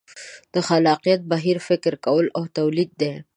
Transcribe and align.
د 0.53 0.55
خلاقیت 0.67 1.21
بهیر 1.31 1.57
فکر 1.67 1.93
کول 2.05 2.25
او 2.37 2.43
تولید 2.57 2.91
دي. 3.01 3.13